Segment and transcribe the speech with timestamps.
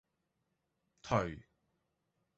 [1.03, 1.45] 頹